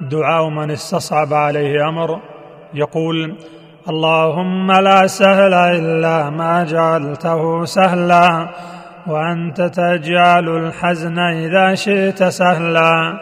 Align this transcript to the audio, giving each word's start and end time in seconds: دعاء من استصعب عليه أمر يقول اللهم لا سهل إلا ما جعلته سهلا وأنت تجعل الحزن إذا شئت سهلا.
دعاء 0.00 0.48
من 0.48 0.70
استصعب 0.70 1.34
عليه 1.34 1.88
أمر 1.88 2.20
يقول 2.74 3.36
اللهم 3.88 4.72
لا 4.72 5.06
سهل 5.06 5.54
إلا 5.54 6.30
ما 6.30 6.64
جعلته 6.64 7.64
سهلا 7.64 8.48
وأنت 9.06 9.60
تجعل 9.60 10.48
الحزن 10.48 11.18
إذا 11.18 11.74
شئت 11.74 12.24
سهلا. 12.24 13.18